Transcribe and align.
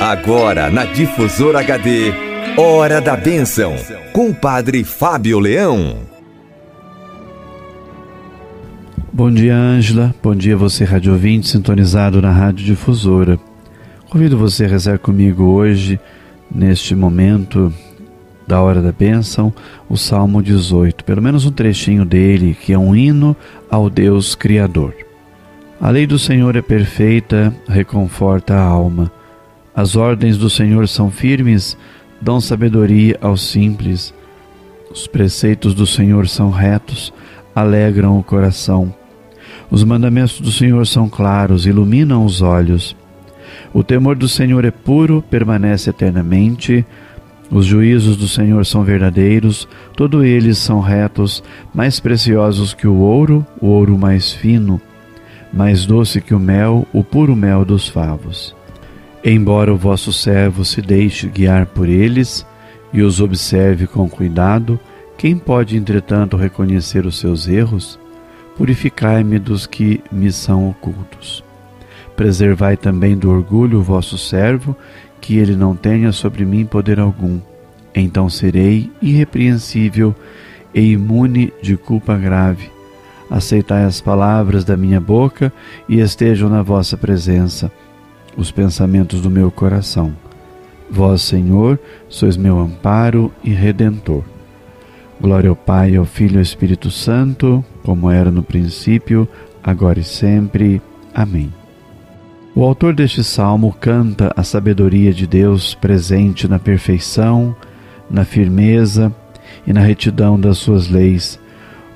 Agora 0.00 0.70
na 0.70 0.84
Difusora 0.84 1.60
HD, 1.60 2.12
Hora 2.56 3.00
da 3.00 3.16
Bênção, 3.16 3.74
com 4.12 4.30
o 4.30 4.34
Padre 4.34 4.84
Fábio 4.84 5.38
Leão. 5.38 5.98
Bom 9.12 9.30
dia, 9.30 9.54
Ângela. 9.54 10.14
Bom 10.22 10.34
dia, 10.34 10.56
você, 10.56 10.84
rádio 10.84 11.12
ouvinte, 11.12 11.48
sintonizado 11.48 12.20
na 12.20 12.30
Rádio 12.30 12.64
Difusora. 12.64 13.38
Convido 14.10 14.36
você 14.36 14.64
a 14.64 14.68
rezar 14.68 14.98
comigo 14.98 15.44
hoje, 15.44 16.00
neste 16.50 16.94
momento 16.94 17.72
da 18.46 18.60
Hora 18.60 18.82
da 18.82 18.92
Bênção, 18.92 19.52
o 19.88 19.96
Salmo 19.96 20.42
18, 20.42 21.04
pelo 21.04 21.22
menos 21.22 21.46
um 21.46 21.50
trechinho 21.50 22.04
dele, 22.04 22.56
que 22.60 22.72
é 22.72 22.78
um 22.78 22.94
hino 22.96 23.36
ao 23.70 23.88
Deus 23.88 24.34
Criador. 24.34 24.94
A 25.80 25.90
lei 25.90 26.06
do 26.06 26.18
Senhor 26.18 26.56
é 26.56 26.62
perfeita, 26.62 27.54
reconforta 27.68 28.54
a 28.54 28.62
alma. 28.62 29.10
As 29.74 29.96
ordens 29.96 30.36
do 30.36 30.50
Senhor 30.50 30.86
são 30.86 31.10
firmes, 31.10 31.76
dão 32.20 32.40
sabedoria 32.40 33.18
aos 33.20 33.42
simples. 33.42 34.12
Os 34.90 35.06
preceitos 35.06 35.74
do 35.74 35.86
Senhor 35.86 36.28
são 36.28 36.50
retos, 36.50 37.12
alegram 37.54 38.18
o 38.18 38.22
coração. 38.22 38.94
Os 39.70 39.82
mandamentos 39.84 40.40
do 40.40 40.52
Senhor 40.52 40.86
são 40.86 41.08
claros, 41.08 41.66
iluminam 41.66 42.24
os 42.24 42.42
olhos. 42.42 42.94
O 43.72 43.82
temor 43.82 44.16
do 44.16 44.28
Senhor 44.28 44.64
é 44.64 44.70
puro, 44.70 45.24
permanece 45.30 45.88
eternamente. 45.88 46.84
Os 47.50 47.66
juízos 47.66 48.16
do 48.16 48.28
Senhor 48.28 48.64
são 48.66 48.82
verdadeiros, 48.82 49.68
todos 49.96 50.24
eles 50.24 50.58
são 50.58 50.80
retos, 50.80 51.42
mais 51.74 52.00
preciosos 52.00 52.74
que 52.74 52.86
o 52.86 52.96
ouro, 52.96 53.46
o 53.60 53.66
ouro 53.66 53.98
mais 53.98 54.32
fino 54.32 54.80
mais 55.52 55.84
doce 55.84 56.20
que 56.20 56.34
o 56.34 56.40
mel, 56.40 56.86
o 56.92 57.04
puro 57.04 57.36
mel 57.36 57.64
dos 57.64 57.86
favos. 57.86 58.56
Embora 59.24 59.72
o 59.72 59.76
vosso 59.76 60.12
servo 60.12 60.64
se 60.64 60.82
deixe 60.82 61.28
guiar 61.28 61.66
por 61.66 61.88
eles 61.88 62.44
e 62.92 63.02
os 63.02 63.20
observe 63.20 63.86
com 63.86 64.08
cuidado, 64.08 64.80
quem 65.16 65.38
pode, 65.38 65.76
entretanto, 65.76 66.36
reconhecer 66.36 67.06
os 67.06 67.18
seus 67.18 67.46
erros? 67.46 68.00
Purificai-me 68.56 69.38
dos 69.38 69.64
que 69.64 70.02
me 70.10 70.32
são 70.32 70.68
ocultos. 70.68 71.44
Preservai 72.16 72.76
também 72.76 73.16
do 73.16 73.30
orgulho 73.30 73.78
o 73.78 73.82
vosso 73.82 74.18
servo, 74.18 74.76
que 75.20 75.38
ele 75.38 75.54
não 75.54 75.76
tenha 75.76 76.10
sobre 76.10 76.44
mim 76.44 76.66
poder 76.66 76.98
algum. 76.98 77.38
Então 77.94 78.28
serei 78.28 78.90
irrepreensível 79.00 80.14
e 80.74 80.92
imune 80.92 81.52
de 81.62 81.76
culpa 81.76 82.16
grave 82.16 82.70
aceitai 83.32 83.84
as 83.84 83.98
palavras 83.98 84.62
da 84.62 84.76
minha 84.76 85.00
boca 85.00 85.50
e 85.88 86.00
estejam 86.00 86.50
na 86.50 86.62
vossa 86.62 86.98
presença 86.98 87.72
os 88.36 88.50
pensamentos 88.50 89.20
do 89.20 89.30
meu 89.30 89.50
coração. 89.50 90.14
Vós, 90.90 91.22
Senhor, 91.22 91.78
sois 92.08 92.36
meu 92.36 92.58
amparo 92.58 93.32
e 93.42 93.50
redentor. 93.50 94.22
Glória 95.20 95.50
ao 95.50 95.56
Pai, 95.56 95.96
ao 95.96 96.04
Filho 96.04 96.34
e 96.34 96.36
ao 96.38 96.42
Espírito 96.42 96.90
Santo, 96.90 97.64
como 97.82 98.10
era 98.10 98.30
no 98.30 98.42
princípio, 98.42 99.28
agora 99.62 100.00
e 100.00 100.04
sempre. 100.04 100.82
Amém. 101.14 101.52
O 102.54 102.62
autor 102.64 102.94
deste 102.94 103.24
salmo 103.24 103.74
canta 103.80 104.32
a 104.36 104.42
sabedoria 104.42 105.12
de 105.12 105.26
Deus 105.26 105.74
presente 105.74 106.46
na 106.46 106.58
perfeição, 106.58 107.56
na 108.10 108.24
firmeza 108.24 109.14
e 109.66 109.72
na 109.72 109.80
retidão 109.80 110.38
das 110.38 110.58
suas 110.58 110.88
leis 110.88 111.40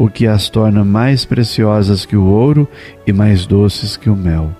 o 0.00 0.08
que 0.08 0.26
as 0.26 0.48
torna 0.48 0.82
mais 0.82 1.26
preciosas 1.26 2.06
que 2.06 2.16
o 2.16 2.24
ouro 2.24 2.66
e 3.06 3.12
mais 3.12 3.44
doces 3.44 3.98
que 3.98 4.08
o 4.08 4.16
mel. 4.16 4.50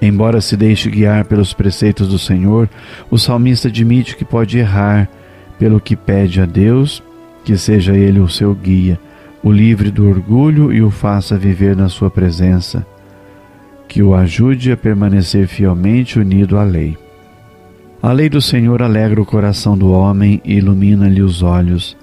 Embora 0.00 0.40
se 0.40 0.56
deixe 0.56 0.88
guiar 0.88 1.24
pelos 1.24 1.52
preceitos 1.52 2.08
do 2.08 2.18
Senhor, 2.18 2.68
o 3.10 3.18
salmista 3.18 3.68
admite 3.68 4.16
que 4.16 4.24
pode 4.24 4.58
errar, 4.58 5.08
pelo 5.58 5.80
que 5.80 5.94
pede 5.94 6.40
a 6.40 6.46
Deus 6.46 7.02
que 7.44 7.56
seja 7.56 7.94
Ele 7.94 8.20
o 8.20 8.28
seu 8.28 8.54
guia, 8.54 8.98
o 9.42 9.50
livre 9.50 9.90
do 9.90 10.08
orgulho 10.08 10.72
e 10.72 10.82
o 10.82 10.90
faça 10.90 11.36
viver 11.36 11.74
na 11.74 11.88
sua 11.88 12.10
presença, 12.10 12.86
que 13.88 14.02
o 14.02 14.14
ajude 14.14 14.72
a 14.72 14.76
permanecer 14.76 15.46
fielmente 15.46 16.18
unido 16.18 16.58
à 16.58 16.62
lei. 16.62 16.96
A 18.02 18.12
lei 18.12 18.28
do 18.28 18.40
Senhor 18.40 18.82
alegra 18.82 19.20
o 19.20 19.26
coração 19.26 19.76
do 19.76 19.90
homem 19.90 20.40
e 20.44 20.54
ilumina-lhe 20.54 21.22
os 21.22 21.42
olhos. 21.42 21.96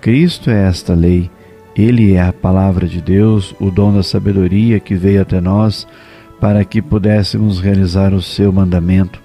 Cristo 0.00 0.50
é 0.50 0.68
esta 0.68 0.94
lei 0.94 1.30
ele 1.74 2.14
é 2.14 2.20
a 2.20 2.32
palavra 2.32 2.86
de 2.86 3.00
Deus, 3.00 3.54
o 3.60 3.70
dom 3.70 3.94
da 3.94 4.02
sabedoria 4.02 4.80
que 4.80 4.94
veio 4.94 5.22
até 5.22 5.40
nós 5.40 5.86
para 6.40 6.64
que 6.64 6.80
pudéssemos 6.80 7.60
realizar 7.60 8.14
o 8.14 8.22
seu 8.22 8.50
mandamento. 8.50 9.20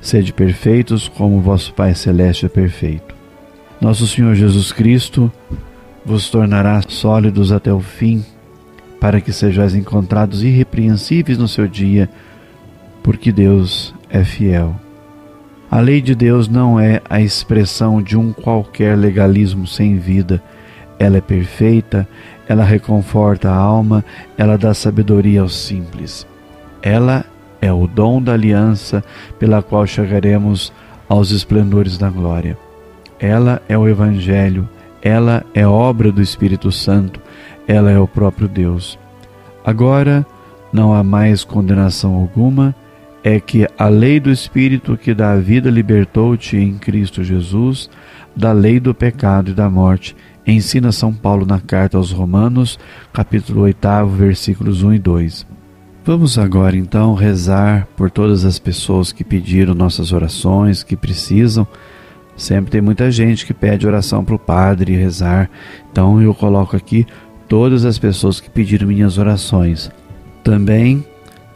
Sede 0.00 0.32
perfeitos 0.32 1.08
como 1.08 1.40
vosso 1.40 1.72
Pai 1.72 1.94
Celeste 1.94 2.46
é 2.46 2.48
perfeito. 2.48 3.14
Nosso 3.80 4.06
Senhor 4.06 4.34
Jesus 4.34 4.70
Cristo 4.70 5.32
vos 6.04 6.28
tornará 6.28 6.80
sólidos 6.86 7.50
até 7.50 7.72
o 7.72 7.80
fim, 7.80 8.24
para 9.00 9.20
que 9.20 9.32
sejais 9.32 9.74
encontrados 9.74 10.42
irrepreensíveis 10.42 11.38
no 11.38 11.48
seu 11.48 11.66
dia, 11.66 12.08
porque 13.02 13.32
Deus 13.32 13.94
é 14.10 14.22
fiel. 14.22 14.76
A 15.70 15.80
lei 15.80 16.02
de 16.02 16.14
Deus 16.14 16.48
não 16.48 16.78
é 16.78 17.00
a 17.08 17.20
expressão 17.20 18.02
de 18.02 18.16
um 18.16 18.32
qualquer 18.32 18.96
legalismo 18.96 19.66
sem 19.66 19.96
vida, 19.96 20.42
ela 20.98 21.16
é 21.16 21.20
perfeita, 21.20 22.06
ela 22.46 22.62
reconforta 22.62 23.50
a 23.50 23.56
alma, 23.56 24.04
ela 24.36 24.58
dá 24.58 24.74
sabedoria 24.74 25.40
aos 25.40 25.56
simples. 25.56 26.26
Ela 26.82 27.24
é 27.60 27.72
o 27.72 27.86
dom 27.86 28.20
da 28.20 28.32
aliança 28.32 29.04
pela 29.38 29.62
qual 29.62 29.86
chegaremos 29.86 30.72
aos 31.08 31.30
esplendores 31.30 31.96
da 31.96 32.10
glória. 32.10 32.58
Ela 33.20 33.62
é 33.68 33.78
o 33.78 33.88
Evangelho, 33.88 34.68
ela 35.00 35.44
é 35.54 35.66
obra 35.66 36.10
do 36.10 36.20
Espírito 36.20 36.72
Santo, 36.72 37.20
ela 37.68 37.90
é 37.90 37.98
o 37.98 38.08
próprio 38.08 38.48
Deus. 38.48 38.98
Agora 39.64 40.26
não 40.72 40.92
há 40.92 41.04
mais 41.04 41.44
condenação 41.44 42.14
alguma, 42.14 42.74
é 43.22 43.38
que 43.38 43.68
a 43.78 43.88
lei 43.88 44.18
do 44.18 44.30
Espírito 44.30 44.96
que 44.96 45.14
dá 45.14 45.32
a 45.32 45.38
vida 45.38 45.70
libertou-te 45.70 46.56
em 46.56 46.74
Cristo 46.74 47.22
Jesus 47.22 47.88
da 48.34 48.50
lei 48.52 48.80
do 48.80 48.94
pecado 48.94 49.50
e 49.50 49.54
da 49.54 49.70
morte 49.70 50.16
ensina 50.46 50.90
São 50.90 51.12
Paulo 51.12 51.46
na 51.46 51.60
carta 51.60 51.96
aos 51.96 52.10
Romanos, 52.10 52.78
capítulo 53.12 53.60
8, 53.62 54.06
versículos 54.08 54.82
1 54.82 54.94
e 54.94 54.98
2. 54.98 55.61
Vamos 56.04 56.36
agora 56.36 56.76
então 56.76 57.14
rezar 57.14 57.86
por 57.96 58.10
todas 58.10 58.44
as 58.44 58.58
pessoas 58.58 59.12
que 59.12 59.22
pediram 59.22 59.72
nossas 59.72 60.12
orações, 60.12 60.82
que 60.82 60.96
precisam. 60.96 61.64
Sempre 62.36 62.72
tem 62.72 62.80
muita 62.80 63.08
gente 63.08 63.46
que 63.46 63.54
pede 63.54 63.86
oração 63.86 64.24
para 64.24 64.34
o 64.34 64.38
padre 64.38 64.96
rezar, 64.96 65.48
então 65.90 66.20
eu 66.20 66.34
coloco 66.34 66.76
aqui 66.76 67.06
todas 67.48 67.84
as 67.84 67.98
pessoas 67.98 68.40
que 68.40 68.50
pediram 68.50 68.88
minhas 68.88 69.16
orações. 69.16 69.92
Também 70.42 71.06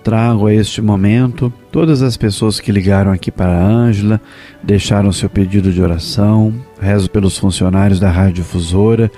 trago 0.04 0.46
a 0.46 0.54
este 0.54 0.80
momento 0.80 1.52
todas 1.72 2.00
as 2.00 2.16
pessoas 2.16 2.60
que 2.60 2.70
ligaram 2.70 3.10
aqui 3.10 3.32
para 3.32 3.50
a 3.50 3.66
Ângela, 3.66 4.20
deixaram 4.62 5.10
seu 5.10 5.28
pedido 5.28 5.72
de 5.72 5.82
oração, 5.82 6.54
rezo 6.80 7.10
pelos 7.10 7.36
funcionários 7.36 7.98
da 7.98 8.12
Rádio 8.12 8.44
Difusora, 8.44 9.10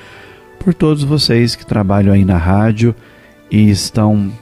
por 0.58 0.72
todos 0.72 1.04
vocês 1.04 1.54
que 1.54 1.66
trabalham 1.66 2.14
aí 2.14 2.24
na 2.24 2.38
rádio 2.38 2.94
e 3.50 3.68
estão 3.68 4.32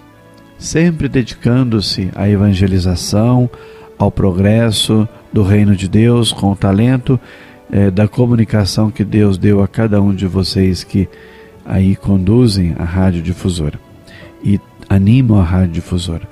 sempre 0.59 1.09
dedicando-se 1.09 2.11
à 2.15 2.29
evangelização, 2.29 3.49
ao 3.99 4.11
progresso 4.11 5.09
do 5.33 5.43
reino 5.43 5.75
de 5.75 5.89
Deus, 5.89 6.33
com 6.33 6.53
o 6.53 6.57
talento 6.57 7.19
eh, 7.71 7.91
da 7.91 8.07
comunicação 8.07 8.91
que 8.91 9.05
Deus 9.05 9.39
deu 9.39 9.63
a 9.63 9.69
cada 9.69 10.01
um 10.01 10.15
de 10.15 10.27
vocês 10.27 10.85
que 10.85 11.09
aí 11.65 11.97
conduzem 11.97 12.75
a 12.79 12.85
Rádio 12.85 13.23
Difusora 13.23 13.79
e 14.43 14.61
animam 14.89 15.41
a 15.41 15.45
Rádio 15.45 15.75
Difusora. 15.75 16.29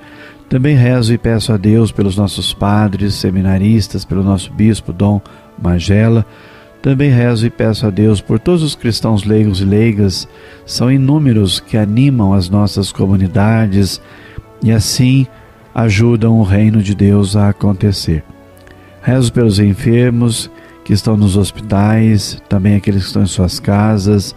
Também 0.47 0.75
rezo 0.75 1.13
e 1.13 1.17
peço 1.17 1.51
a 1.51 1.57
Deus 1.57 1.91
pelos 1.91 2.15
nossos 2.15 2.53
padres, 2.53 3.15
seminaristas, 3.15 4.05
pelo 4.05 4.23
nosso 4.23 4.53
bispo 4.53 4.93
Dom 4.93 5.19
Magela. 5.61 6.25
Também 6.85 7.09
rezo 7.09 7.47
e 7.47 7.49
peço 7.49 7.87
a 7.87 7.89
Deus 7.89 8.21
por 8.21 8.37
todos 8.37 8.61
os 8.61 8.75
cristãos 8.75 9.23
leigos 9.23 9.59
e 9.59 9.65
leigas, 9.65 10.27
são 10.67 10.91
inúmeros 10.91 11.59
que 11.59 11.77
animam 11.77 12.31
as 12.31 12.47
nossas 12.47 12.91
comunidades 12.91 13.99
e 14.61 14.71
assim 14.71 15.25
ajudam 15.73 16.39
o 16.39 16.43
reino 16.43 16.83
de 16.83 16.93
Deus 16.93 17.35
a 17.35 17.49
acontecer. 17.49 18.23
Rezo 19.01 19.33
pelos 19.33 19.57
enfermos 19.57 20.47
que 20.83 20.93
estão 20.93 21.17
nos 21.17 21.35
hospitais, 21.35 22.39
também 22.47 22.75
aqueles 22.75 23.01
que 23.01 23.07
estão 23.07 23.23
em 23.23 23.25
suas 23.25 23.59
casas, 23.59 24.35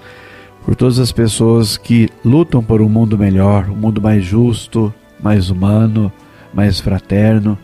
por 0.64 0.74
todas 0.74 0.98
as 0.98 1.12
pessoas 1.12 1.76
que 1.76 2.08
lutam 2.24 2.64
por 2.64 2.80
um 2.80 2.88
mundo 2.88 3.18
melhor, 3.18 3.68
um 3.68 3.76
mundo 3.76 4.00
mais 4.00 4.24
justo, 4.24 4.90
mais 5.22 5.50
humano, 5.50 6.10
mais 6.54 6.80
fraterno, 6.80 7.58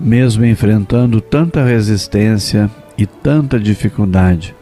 mesmo 0.00 0.44
enfrentando 0.44 1.20
tanta 1.20 1.64
resistência 1.64 2.68
e 3.02 3.06
tanta 3.06 3.58
dificuldade. 3.58 4.54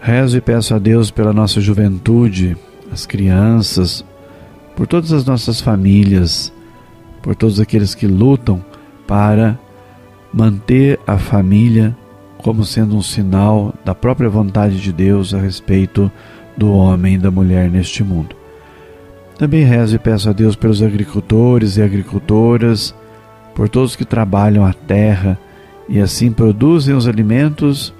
Rezo 0.00 0.38
e 0.38 0.40
peço 0.40 0.74
a 0.74 0.78
Deus 0.78 1.10
pela 1.10 1.32
nossa 1.32 1.60
juventude, 1.60 2.56
as 2.90 3.06
crianças, 3.06 4.04
por 4.74 4.86
todas 4.86 5.12
as 5.12 5.24
nossas 5.24 5.60
famílias, 5.60 6.52
por 7.22 7.34
todos 7.34 7.60
aqueles 7.60 7.94
que 7.94 8.06
lutam 8.06 8.64
para 9.06 9.58
manter 10.32 10.98
a 11.06 11.18
família 11.18 11.96
como 12.38 12.64
sendo 12.64 12.96
um 12.96 13.02
sinal 13.02 13.74
da 13.84 13.94
própria 13.94 14.28
vontade 14.28 14.80
de 14.80 14.92
Deus 14.92 15.32
a 15.32 15.38
respeito 15.38 16.10
do 16.56 16.72
homem 16.72 17.14
e 17.14 17.18
da 17.18 17.30
mulher 17.30 17.70
neste 17.70 18.02
mundo. 18.02 18.36
Também 19.38 19.64
rezo 19.64 19.96
e 19.96 19.98
peço 19.98 20.28
a 20.28 20.32
Deus 20.32 20.54
pelos 20.54 20.82
agricultores 20.82 21.76
e 21.76 21.82
agricultoras, 21.82 22.94
por 23.54 23.68
todos 23.68 23.96
que 23.96 24.04
trabalham 24.04 24.64
a 24.64 24.72
terra 24.72 25.38
e 25.88 26.00
assim 26.00 26.32
produzem 26.32 26.94
os 26.94 27.06
alimentos 27.06 27.92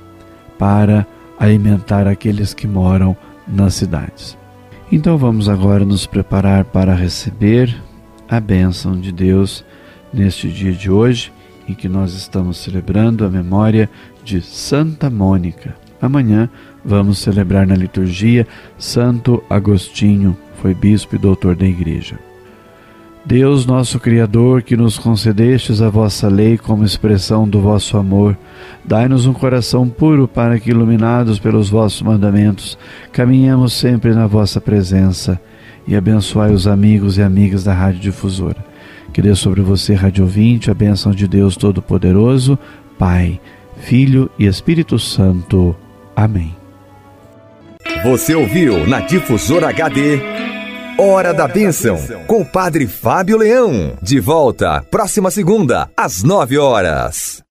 para 0.58 1.06
alimentar 1.38 2.06
aqueles 2.06 2.54
que 2.54 2.66
moram 2.66 3.16
nas 3.46 3.74
cidades. 3.74 4.36
Então 4.90 5.18
vamos 5.18 5.48
agora 5.48 5.84
nos 5.84 6.06
preparar 6.06 6.64
para 6.64 6.94
receber 6.94 7.74
a 8.28 8.40
bênção 8.40 8.98
de 8.98 9.12
Deus 9.12 9.64
neste 10.12 10.48
dia 10.48 10.72
de 10.72 10.90
hoje, 10.90 11.32
em 11.68 11.74
que 11.74 11.88
nós 11.88 12.14
estamos 12.14 12.58
celebrando 12.58 13.24
a 13.24 13.28
memória 13.28 13.90
de 14.22 14.40
Santa 14.40 15.10
Mônica. 15.10 15.74
Amanhã 16.00 16.48
vamos 16.84 17.18
celebrar 17.18 17.66
na 17.66 17.74
liturgia 17.74 18.46
Santo 18.78 19.42
Agostinho, 19.48 20.36
foi 20.60 20.74
bispo 20.74 21.16
e 21.16 21.18
doutor 21.18 21.56
da 21.56 21.66
Igreja. 21.66 22.18
Deus, 23.26 23.64
nosso 23.64 23.98
Criador, 23.98 24.62
que 24.62 24.76
nos 24.76 24.98
concedestes 24.98 25.80
a 25.80 25.88
vossa 25.88 26.28
lei 26.28 26.58
como 26.58 26.84
expressão 26.84 27.48
do 27.48 27.58
vosso 27.58 27.96
amor, 27.96 28.36
dai-nos 28.84 29.24
um 29.24 29.32
coração 29.32 29.88
puro 29.88 30.28
para 30.28 30.58
que, 30.60 30.70
iluminados 30.70 31.38
pelos 31.38 31.70
vossos 31.70 32.02
mandamentos, 32.02 32.76
caminhemos 33.12 33.72
sempre 33.72 34.12
na 34.12 34.26
vossa 34.26 34.60
presença 34.60 35.40
e 35.86 35.96
abençoai 35.96 36.52
os 36.52 36.66
amigos 36.66 37.16
e 37.16 37.22
amigas 37.22 37.64
da 37.64 37.72
Rádio 37.72 38.00
Difusora. 38.00 38.62
Que 39.10 39.22
dê 39.22 39.34
sobre 39.34 39.62
você, 39.62 39.94
Rádio 39.94 40.24
Ouvinte, 40.24 40.70
a 40.70 40.74
bênção 40.74 41.12
de 41.12 41.26
Deus 41.26 41.56
Todo-Poderoso, 41.56 42.58
Pai, 42.98 43.40
Filho 43.78 44.30
e 44.38 44.44
Espírito 44.44 44.98
Santo. 44.98 45.74
Amém. 46.14 46.54
Você 48.02 48.34
ouviu 48.34 48.86
na 48.86 49.00
Difusora 49.00 49.70
HD 49.70 50.20
Hora 50.96 51.34
da 51.34 51.48
Bênção, 51.48 51.98
com 52.28 52.42
o 52.42 52.44
Padre 52.44 52.86
Fábio 52.86 53.36
Leão. 53.36 53.98
De 54.00 54.20
volta, 54.20 54.80
próxima 54.92 55.28
segunda, 55.28 55.90
às 55.96 56.22
nove 56.22 56.56
horas. 56.56 57.42